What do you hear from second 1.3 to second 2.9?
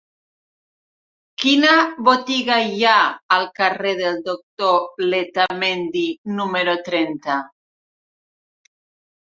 Quina botiga hi